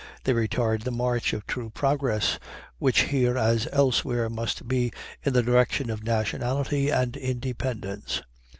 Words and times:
They 0.23 0.33
retard 0.33 0.81
the 0.83 0.89
march 0.89 1.31
of 1.31 1.45
true 1.45 1.69
progress, 1.69 2.39
which 2.79 3.01
here, 3.01 3.37
as 3.37 3.67
elsewhere, 3.71 4.31
must 4.31 4.67
be 4.67 4.91
in 5.23 5.33
the 5.33 5.43
direction 5.43 5.91
of 5.91 6.03
nationality 6.03 6.89
and 6.89 7.15
independence. 7.15 8.23